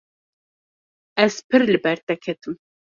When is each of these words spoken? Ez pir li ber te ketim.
Ez 1.27 1.39
pir 1.51 1.63
li 1.69 1.79
ber 1.87 2.05
te 2.07 2.21
ketim. 2.27 2.63